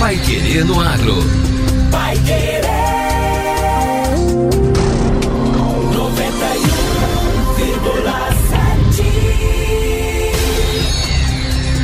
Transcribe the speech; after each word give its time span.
Pai 0.00 0.16
Querer 0.16 0.64
no 0.64 0.80
Agro. 0.80 1.16
Pai 1.90 2.16
Querer. 2.20 2.62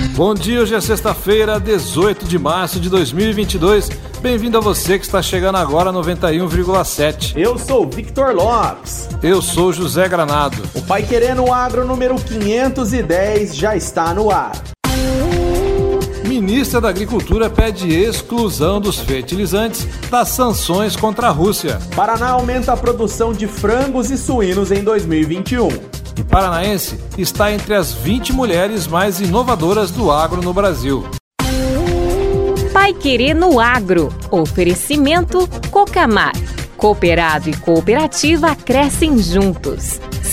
91,7. 0.06 0.16
Bom 0.16 0.34
dia, 0.34 0.62
hoje 0.62 0.74
é 0.74 0.80
sexta-feira, 0.80 1.60
18 1.60 2.24
de 2.24 2.38
março 2.38 2.80
de 2.80 2.88
2022. 2.88 3.90
Bem-vindo 4.22 4.56
a 4.56 4.62
você 4.62 4.98
que 4.98 5.04
está 5.04 5.20
chegando 5.20 5.56
agora 5.56 5.92
91,7. 5.92 7.34
Eu 7.36 7.58
sou 7.58 7.86
Victor 7.86 8.34
Lopes. 8.34 9.10
Eu 9.22 9.42
sou 9.42 9.74
José 9.74 10.08
Granado. 10.08 10.62
O 10.74 10.80
Pai 10.80 11.02
Querer 11.02 11.34
no 11.34 11.52
Agro 11.52 11.84
número 11.86 12.14
510 12.16 13.54
já 13.54 13.76
está 13.76 14.14
no 14.14 14.30
ar. 14.30 14.54
Ministra 16.40 16.80
da 16.80 16.88
Agricultura 16.88 17.48
pede 17.48 17.92
exclusão 17.92 18.80
dos 18.80 18.98
fertilizantes 18.98 19.86
das 20.10 20.28
sanções 20.28 20.94
contra 20.94 21.28
a 21.28 21.30
Rússia. 21.30 21.78
Paraná 21.94 22.30
aumenta 22.30 22.72
a 22.72 22.76
produção 22.76 23.32
de 23.32 23.46
frangos 23.46 24.10
e 24.10 24.18
suínos 24.18 24.70
em 24.70 24.84
2021. 24.84 25.68
E 26.18 26.22
Paranaense 26.22 26.98
está 27.16 27.52
entre 27.52 27.74
as 27.74 27.92
20 27.92 28.32
mulheres 28.32 28.86
mais 28.86 29.20
inovadoras 29.20 29.90
do 29.90 30.10
agro 30.10 30.42
no 30.42 30.52
Brasil. 30.52 31.04
Pai 32.72 32.92
Querer 32.92 33.34
no 33.34 33.58
Agro. 33.58 34.12
Oferecimento 34.30 35.48
Cocamar. 35.70 36.32
Cooperado 36.76 37.48
e 37.48 37.56
cooperativa 37.56 38.54
crescem 38.54 39.18
juntos. 39.18 39.98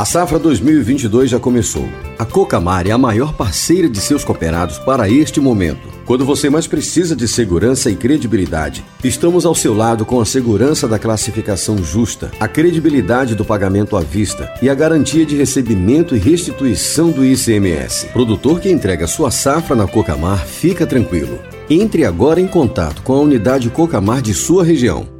A 0.00 0.04
safra 0.06 0.38
2022 0.38 1.28
já 1.28 1.38
começou. 1.38 1.86
A 2.18 2.24
Cocamar 2.24 2.86
é 2.86 2.90
a 2.90 2.96
maior 2.96 3.34
parceira 3.34 3.86
de 3.86 4.00
seus 4.00 4.24
cooperados 4.24 4.78
para 4.78 5.10
este 5.10 5.42
momento. 5.42 5.90
Quando 6.06 6.24
você 6.24 6.48
mais 6.48 6.66
precisa 6.66 7.14
de 7.14 7.28
segurança 7.28 7.90
e 7.90 7.96
credibilidade, 7.96 8.82
estamos 9.04 9.44
ao 9.44 9.54
seu 9.54 9.74
lado 9.74 10.06
com 10.06 10.18
a 10.18 10.24
segurança 10.24 10.88
da 10.88 10.98
classificação 10.98 11.84
justa, 11.84 12.30
a 12.40 12.48
credibilidade 12.48 13.34
do 13.34 13.44
pagamento 13.44 13.94
à 13.94 14.00
vista 14.00 14.50
e 14.62 14.70
a 14.70 14.74
garantia 14.74 15.26
de 15.26 15.36
recebimento 15.36 16.16
e 16.16 16.18
restituição 16.18 17.10
do 17.10 17.22
ICMS. 17.22 18.06
Produtor 18.06 18.58
que 18.58 18.72
entrega 18.72 19.06
sua 19.06 19.30
safra 19.30 19.76
na 19.76 19.86
Cocamar, 19.86 20.46
fica 20.46 20.86
tranquilo. 20.86 21.38
Entre 21.68 22.06
agora 22.06 22.40
em 22.40 22.46
contato 22.46 23.02
com 23.02 23.12
a 23.12 23.20
unidade 23.20 23.68
Cocamar 23.68 24.22
de 24.22 24.32
sua 24.32 24.64
região. 24.64 25.19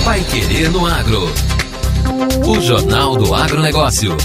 Pai 0.04 0.25
Querer 0.25 0.72
no 0.72 0.87
Agro. 0.87 1.22
O 2.48 2.60
Jornal 2.60 3.16
do 3.16 3.32
Agronegócio. 3.32 4.16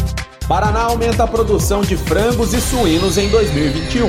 Paraná 0.47 0.85
aumenta 0.85 1.25
a 1.25 1.28
produção 1.28 1.81
de 1.81 1.95
frangos 1.95 2.53
e 2.53 2.62
suínos 2.62 3.19
em 3.19 3.29
2021. 3.29 4.07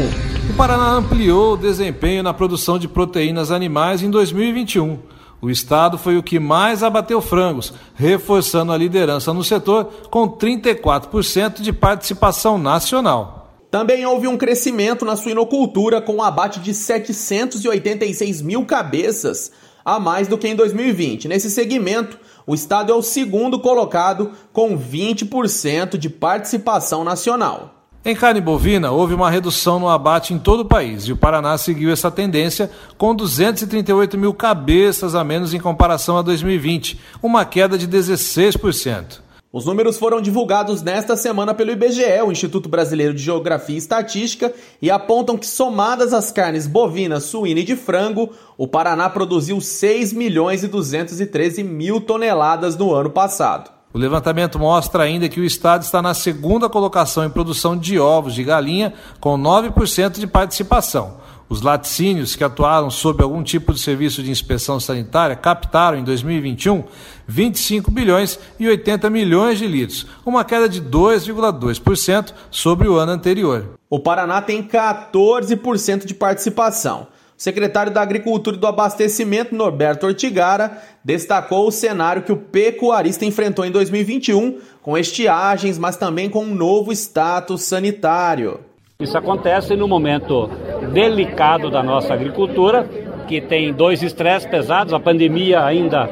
O 0.51 0.55
Paraná 0.57 0.93
ampliou 0.93 1.53
o 1.53 1.57
desempenho 1.57 2.23
na 2.23 2.33
produção 2.33 2.79
de 2.79 2.89
proteínas 2.89 3.51
animais 3.51 4.03
em 4.03 4.11
2021. 4.11 4.99
O 5.45 5.51
estado 5.51 5.99
foi 5.99 6.17
o 6.17 6.23
que 6.23 6.41
mais 6.41 6.83
abateu 6.83 7.21
frangos, 7.21 7.75
reforçando 7.95 8.73
a 8.73 8.79
liderança 8.79 9.31
no 9.35 9.45
setor 9.45 9.85
com 10.09 10.27
34% 10.27 11.61
de 11.61 11.71
participação 11.71 12.57
nacional. 12.57 13.53
Também 13.71 14.07
houve 14.07 14.27
um 14.27 14.39
crescimento 14.39 15.05
na 15.05 15.17
suinocultura 15.17 16.01
com 16.01 16.15
um 16.15 16.23
abate 16.23 16.61
de 16.61 16.73
786 16.73 18.41
mil 18.41 18.65
cabeças 18.65 19.53
a 19.85 20.01
mais 20.01 20.29
do 20.29 20.39
que 20.39 20.49
em 20.49 20.57
2020. 20.57 21.29
Nesse 21.29 21.51
segmento, 21.51 22.19
o 22.47 22.55
estado 22.55 22.91
é 22.91 22.95
o 22.95 23.03
segundo 23.03 23.61
colocado 23.61 24.33
com 24.51 24.79
20% 24.79 25.99
de 25.99 26.09
participação 26.09 27.05
nacional. 27.05 27.84
Em 28.07 28.15
carne 28.15 28.39
bovina, 28.39 28.91
houve 28.91 29.15
uma 29.15 29.31
redução 29.31 29.81
no 29.81 29.89
abate 29.89 30.35
em 30.35 30.39
todo 30.39 30.61
o 30.61 30.65
país 30.67 31.05
e 31.05 31.13
o 31.13 31.17
Paraná 31.17 31.57
seguiu 31.57 31.91
essa 31.91 32.11
tendência 32.11 32.71
com 32.99 33.15
238 33.15 34.19
mil 34.19 34.35
cabeças 34.35 35.15
a 35.15 35.25
menos 35.25 35.55
em 35.55 35.59
comparação 35.59 36.19
a 36.19 36.23
2020, 36.23 37.01
uma 37.23 37.47
queda 37.47 37.79
de 37.79 37.89
16%. 37.89 39.21
Os 39.51 39.65
números 39.65 39.97
foram 39.97 40.21
divulgados 40.21 40.83
nesta 40.83 41.17
semana 41.17 41.55
pelo 41.55 41.71
IBGE, 41.71 42.21
o 42.27 42.31
Instituto 42.31 42.69
Brasileiro 42.69 43.15
de 43.15 43.23
Geografia 43.23 43.77
e 43.77 43.79
Estatística, 43.79 44.53
e 44.83 44.91
apontam 44.91 45.39
que, 45.39 45.47
somadas 45.47 46.13
as 46.13 46.31
carnes 46.31 46.67
bovina, 46.67 47.21
suína 47.21 47.61
e 47.61 47.65
de 47.65 47.75
frango, 47.75 48.33
o 48.59 48.69
Paraná 48.69 49.09
produziu 49.09 49.59
6 49.63 50.13
milhões 50.13 50.63
e 50.63 50.69
213 50.69 51.63
mil 51.63 52.03
toneladas 52.03 52.77
no 52.77 52.93
ano 52.93 53.09
passado. 53.09 53.74
O 53.95 53.99
levantamento 53.99 54.59
mostra 54.59 55.05
ainda 55.05 55.29
que 55.29 55.39
o 55.39 55.45
estado 55.45 55.83
está 55.83 56.03
na 56.03 56.15
segunda 56.15 56.69
colocação 56.69 57.25
em 57.25 57.31
produção 57.31 57.77
de 57.77 57.97
ovos 57.97 58.35
de 58.35 58.43
galinha, 58.43 58.93
com 59.21 59.39
9% 59.39 60.19
de 60.19 60.27
participação. 60.27 61.19
Os 61.49 61.63
laticínios 61.63 62.35
que 62.35 62.43
atuaram 62.43 62.91
sob 62.91 63.23
algum 63.23 63.41
tipo 63.45 63.73
de 63.73 63.79
serviço 63.79 64.21
de 64.21 64.33
inspeção 64.33 64.81
sanitária 64.81 65.37
captaram 65.37 65.97
em 65.97 66.03
2021 66.03 66.83
25 67.29 67.89
bilhões 67.93 68.37
e 68.59 68.67
80 68.67 69.09
milhões 69.11 69.61
de 69.61 69.67
litros, 69.69 70.09
uma 70.27 70.45
queda 70.45 70.69
de 70.69 70.83
2,2% 70.83 72.33
sobre 72.51 72.89
o 72.89 72.97
ano 72.97 73.13
anterior. 73.13 73.79
O 73.89 74.01
Paraná 74.01 74.43
tem 74.43 74.61
14% 74.61 76.05
de 76.05 76.15
participação. 76.15 77.07
O 77.37 77.43
secretário 77.43 77.93
da 77.93 78.01
Agricultura 78.01 78.57
e 78.57 78.59
do 78.61 78.67
Abastecimento, 78.67 79.55
Norberto 79.55 80.07
Ortigara, 80.07 80.79
destacou 81.05 81.67
o 81.67 81.73
cenário 81.73 82.23
que 82.23 82.33
o 82.33 82.37
pecuarista 82.37 83.25
enfrentou 83.25 83.65
em 83.65 83.73
2021, 83.73 84.61
com 84.81 84.97
estiagens, 84.97 85.77
mas 85.77 85.97
também 85.97 86.31
com 86.31 86.45
um 86.45 86.55
novo 86.55 86.93
status 86.93 87.63
sanitário. 87.63 88.61
Isso 89.01 89.19
acontece 89.19 89.75
no 89.75 89.89
momento 89.89 90.49
delicado 90.93 91.69
da 91.69 91.83
nossa 91.83 92.15
agricultura, 92.15 92.89
que 93.27 93.41
tem 93.41 93.73
dois 93.73 94.03
estresses 94.03 94.49
pesados, 94.49 94.93
a 94.95 95.01
pandemia 95.01 95.65
ainda 95.65 96.09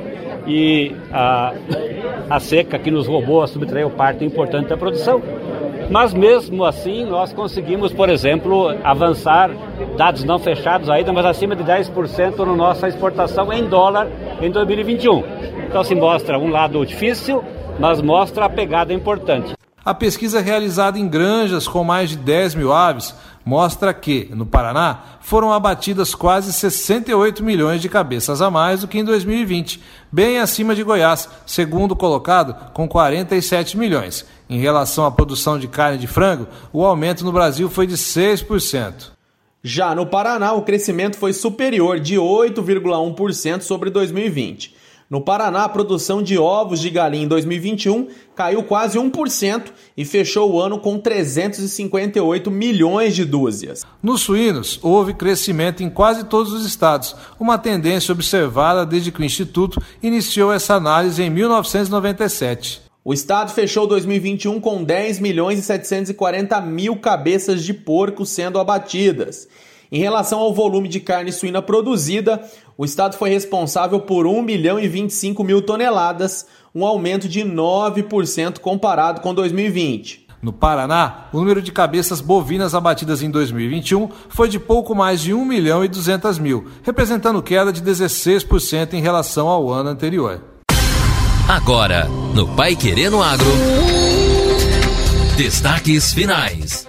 e 0.46 0.92
a, 1.12 1.54
a 2.28 2.40
seca 2.40 2.80
que 2.80 2.90
nos 2.90 3.06
roubou, 3.06 3.46
subtraiu 3.46 3.90
parte 3.90 4.24
importante 4.24 4.68
da 4.68 4.76
produção. 4.76 5.22
Mas 5.92 6.14
mesmo 6.14 6.64
assim, 6.64 7.04
nós 7.04 7.34
conseguimos, 7.34 7.92
por 7.92 8.08
exemplo, 8.08 8.74
avançar, 8.82 9.50
dados 9.94 10.24
não 10.24 10.38
fechados 10.38 10.88
ainda, 10.88 11.12
mas 11.12 11.26
acima 11.26 11.54
de 11.54 11.62
10% 11.62 12.38
na 12.38 12.56
nossa 12.56 12.88
exportação 12.88 13.52
em 13.52 13.66
dólar 13.66 14.08
em 14.40 14.50
2021. 14.50 15.22
Então 15.68 15.84
se 15.84 15.94
mostra 15.94 16.38
um 16.38 16.48
lado 16.48 16.84
difícil, 16.86 17.44
mas 17.78 18.00
mostra 18.00 18.46
a 18.46 18.48
pegada 18.48 18.94
importante. 18.94 19.52
A 19.84 19.92
pesquisa 19.92 20.40
realizada 20.40 20.96
em 20.96 21.08
granjas 21.08 21.66
com 21.66 21.82
mais 21.82 22.10
de 22.10 22.16
10 22.16 22.54
mil 22.54 22.72
aves 22.72 23.12
mostra 23.44 23.92
que, 23.92 24.28
no 24.32 24.46
Paraná, 24.46 25.00
foram 25.20 25.52
abatidas 25.52 26.14
quase 26.14 26.52
68 26.52 27.42
milhões 27.42 27.80
de 27.80 27.88
cabeças 27.88 28.40
a 28.40 28.48
mais 28.48 28.82
do 28.82 28.88
que 28.88 29.00
em 29.00 29.04
2020, 29.04 29.82
bem 30.10 30.38
acima 30.38 30.76
de 30.76 30.84
Goiás, 30.84 31.28
segundo 31.44 31.96
colocado, 31.96 32.54
com 32.72 32.86
47 32.86 33.76
milhões. 33.76 34.24
Em 34.48 34.60
relação 34.60 35.04
à 35.04 35.10
produção 35.10 35.58
de 35.58 35.66
carne 35.66 35.98
de 35.98 36.06
frango, 36.06 36.46
o 36.72 36.84
aumento 36.84 37.24
no 37.24 37.32
Brasil 37.32 37.68
foi 37.68 37.86
de 37.86 37.96
6%. 37.96 39.10
Já 39.64 39.94
no 39.96 40.06
Paraná, 40.06 40.52
o 40.52 40.62
crescimento 40.62 41.16
foi 41.16 41.32
superior 41.32 41.98
de 41.98 42.16
8,1% 42.16 43.62
sobre 43.62 43.90
2020. 43.90 44.81
No 45.12 45.20
Paraná, 45.20 45.64
a 45.64 45.68
produção 45.68 46.22
de 46.22 46.38
ovos 46.38 46.80
de 46.80 46.88
galinha 46.88 47.24
em 47.24 47.28
2021 47.28 48.08
caiu 48.34 48.62
quase 48.62 48.98
1% 48.98 49.64
e 49.94 50.06
fechou 50.06 50.50
o 50.50 50.58
ano 50.58 50.78
com 50.78 50.98
358 50.98 52.50
milhões 52.50 53.14
de 53.14 53.22
dúzias. 53.22 53.82
Nos 54.02 54.22
suínos, 54.22 54.80
houve 54.82 55.12
crescimento 55.12 55.82
em 55.82 55.90
quase 55.90 56.24
todos 56.24 56.50
os 56.54 56.64
estados, 56.64 57.14
uma 57.38 57.58
tendência 57.58 58.10
observada 58.10 58.86
desde 58.86 59.12
que 59.12 59.20
o 59.20 59.24
Instituto 59.24 59.82
iniciou 60.02 60.50
essa 60.50 60.76
análise 60.76 61.22
em 61.22 61.28
1997. 61.28 62.80
O 63.04 63.12
estado 63.12 63.52
fechou 63.52 63.86
2021 63.86 64.62
com 64.62 64.82
10 64.82 65.20
milhões 65.20 65.58
e 65.58 65.62
740 65.62 66.58
mil 66.62 66.96
cabeças 66.96 67.62
de 67.62 67.74
porco 67.74 68.24
sendo 68.24 68.58
abatidas. 68.58 69.46
Em 69.92 69.98
relação 69.98 70.38
ao 70.38 70.54
volume 70.54 70.88
de 70.88 71.00
carne 71.00 71.30
suína 71.30 71.60
produzida, 71.60 72.42
o 72.82 72.84
estado 72.84 73.16
foi 73.16 73.30
responsável 73.30 74.00
por 74.00 74.26
1 74.26 74.42
milhão 74.42 74.76
e 74.76 74.88
25 74.88 75.44
mil 75.44 75.62
toneladas, 75.62 76.48
um 76.74 76.84
aumento 76.84 77.28
de 77.28 77.42
9% 77.42 78.58
comparado 78.58 79.20
com 79.20 79.32
2020. 79.32 80.26
No 80.42 80.52
Paraná, 80.52 81.28
o 81.32 81.38
número 81.38 81.62
de 81.62 81.70
cabeças 81.70 82.20
bovinas 82.20 82.74
abatidas 82.74 83.22
em 83.22 83.30
2021 83.30 84.08
foi 84.28 84.48
de 84.48 84.58
pouco 84.58 84.96
mais 84.96 85.20
de 85.20 85.32
1 85.32 85.44
milhão 85.44 85.84
e 85.84 85.88
200 85.88 86.40
mil, 86.40 86.66
representando 86.82 87.40
queda 87.40 87.72
de 87.72 87.80
16% 87.80 88.94
em 88.94 89.00
relação 89.00 89.46
ao 89.46 89.70
ano 89.70 89.90
anterior. 89.90 90.42
Agora, 91.48 92.08
no 92.34 92.48
Pai 92.48 92.74
Querendo 92.74 93.22
Agro. 93.22 93.46
Destaques 95.36 96.12
finais. 96.12 96.88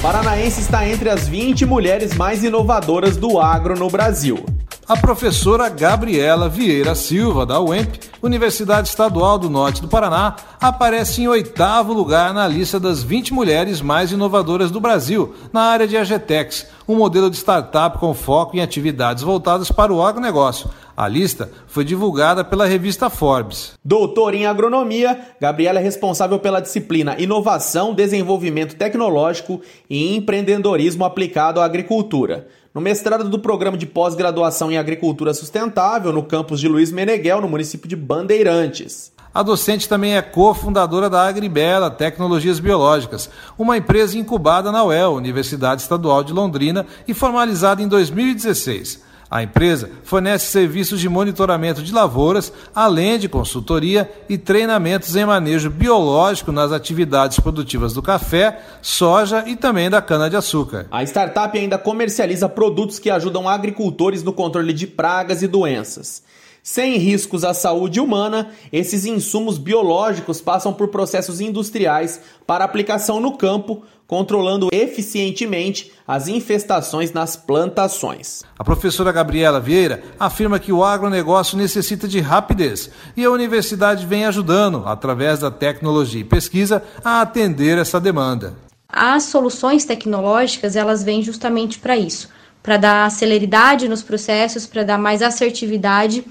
Paranaense 0.00 0.62
está 0.62 0.88
entre 0.88 1.10
as 1.10 1.28
20 1.28 1.66
mulheres 1.66 2.14
mais 2.14 2.42
inovadoras 2.42 3.18
do 3.18 3.38
agro 3.38 3.78
no 3.78 3.90
Brasil. 3.90 4.55
A 4.88 4.96
professora 4.96 5.68
Gabriela 5.68 6.48
Vieira 6.48 6.94
Silva, 6.94 7.44
da 7.44 7.60
UEMP, 7.60 7.98
Universidade 8.22 8.86
Estadual 8.86 9.36
do 9.36 9.50
Norte 9.50 9.82
do 9.82 9.88
Paraná, 9.88 10.36
aparece 10.60 11.22
em 11.22 11.26
oitavo 11.26 11.92
lugar 11.92 12.32
na 12.32 12.46
lista 12.46 12.78
das 12.78 13.02
20 13.02 13.34
mulheres 13.34 13.80
mais 13.80 14.12
inovadoras 14.12 14.70
do 14.70 14.78
Brasil, 14.78 15.34
na 15.52 15.62
área 15.62 15.88
de 15.88 15.96
Agetex, 15.96 16.68
um 16.86 16.94
modelo 16.94 17.28
de 17.28 17.36
startup 17.36 17.98
com 17.98 18.14
foco 18.14 18.56
em 18.56 18.60
atividades 18.60 19.24
voltadas 19.24 19.72
para 19.72 19.92
o 19.92 20.00
agronegócio. 20.00 20.70
A 20.96 21.06
lista 21.06 21.50
foi 21.66 21.84
divulgada 21.84 22.42
pela 22.42 22.64
revista 22.64 23.10
Forbes. 23.10 23.74
Doutora 23.84 24.34
em 24.34 24.46
agronomia, 24.46 25.20
Gabriela 25.38 25.78
é 25.78 25.82
responsável 25.82 26.38
pela 26.38 26.58
disciplina 26.58 27.20
Inovação, 27.20 27.92
Desenvolvimento 27.92 28.76
Tecnológico 28.76 29.60
e 29.90 30.16
Empreendedorismo 30.16 31.04
aplicado 31.04 31.60
à 31.60 31.66
agricultura. 31.66 32.48
No 32.72 32.80
mestrado 32.80 33.28
do 33.28 33.38
programa 33.38 33.76
de 33.76 33.84
pós-graduação 33.84 34.72
em 34.72 34.78
Agricultura 34.78 35.34
Sustentável, 35.34 36.14
no 36.14 36.22
campus 36.22 36.60
de 36.60 36.68
Luiz 36.68 36.90
Meneghel, 36.90 37.42
no 37.42 37.48
município 37.48 37.86
de 37.86 37.96
Bandeirantes. 37.96 39.12
A 39.34 39.42
docente 39.42 39.86
também 39.86 40.16
é 40.16 40.22
cofundadora 40.22 41.10
da 41.10 41.28
Agribela 41.28 41.90
Tecnologias 41.90 42.58
Biológicas, 42.58 43.28
uma 43.58 43.76
empresa 43.76 44.16
incubada 44.16 44.72
na 44.72 44.82
UEL, 44.82 45.12
Universidade 45.12 45.82
Estadual 45.82 46.24
de 46.24 46.32
Londrina, 46.32 46.86
e 47.06 47.12
formalizada 47.12 47.82
em 47.82 47.88
2016. 47.88 49.04
A 49.30 49.42
empresa 49.42 49.90
fornece 50.04 50.46
serviços 50.46 51.00
de 51.00 51.08
monitoramento 51.08 51.82
de 51.82 51.92
lavouras, 51.92 52.52
além 52.74 53.18
de 53.18 53.28
consultoria 53.28 54.10
e 54.28 54.38
treinamentos 54.38 55.16
em 55.16 55.24
manejo 55.24 55.68
biológico 55.68 56.52
nas 56.52 56.70
atividades 56.70 57.40
produtivas 57.40 57.92
do 57.92 58.02
café, 58.02 58.60
soja 58.80 59.44
e 59.46 59.56
também 59.56 59.90
da 59.90 60.00
cana-de-açúcar. 60.00 60.86
A 60.90 61.02
startup 61.02 61.58
ainda 61.58 61.76
comercializa 61.76 62.48
produtos 62.48 62.98
que 63.00 63.10
ajudam 63.10 63.48
agricultores 63.48 64.22
no 64.22 64.32
controle 64.32 64.72
de 64.72 64.86
pragas 64.86 65.42
e 65.42 65.48
doenças. 65.48 66.22
Sem 66.68 66.96
riscos 66.96 67.44
à 67.44 67.54
saúde 67.54 68.00
humana, 68.00 68.50
esses 68.72 69.04
insumos 69.04 69.56
biológicos 69.56 70.40
passam 70.40 70.72
por 70.72 70.88
processos 70.88 71.40
industriais 71.40 72.20
para 72.44 72.64
aplicação 72.64 73.20
no 73.20 73.38
campo, 73.38 73.84
controlando 74.04 74.66
eficientemente 74.72 75.92
as 76.04 76.26
infestações 76.26 77.12
nas 77.12 77.36
plantações. 77.36 78.42
A 78.58 78.64
professora 78.64 79.12
Gabriela 79.12 79.60
Vieira 79.60 80.02
afirma 80.18 80.58
que 80.58 80.72
o 80.72 80.82
agronegócio 80.82 81.56
necessita 81.56 82.08
de 82.08 82.18
rapidez 82.18 82.90
e 83.16 83.24
a 83.24 83.30
universidade 83.30 84.04
vem 84.04 84.24
ajudando, 84.24 84.82
através 84.86 85.38
da 85.38 85.52
tecnologia 85.52 86.22
e 86.22 86.24
pesquisa, 86.24 86.82
a 87.04 87.20
atender 87.20 87.78
essa 87.78 88.00
demanda. 88.00 88.54
As 88.88 89.22
soluções 89.22 89.84
tecnológicas, 89.84 90.74
elas 90.74 91.04
vêm 91.04 91.22
justamente 91.22 91.78
para 91.78 91.96
isso, 91.96 92.28
para 92.60 92.76
dar 92.76 93.08
celeridade 93.12 93.88
nos 93.88 94.02
processos, 94.02 94.66
para 94.66 94.82
dar 94.82 94.98
mais 94.98 95.22
assertividade 95.22 96.24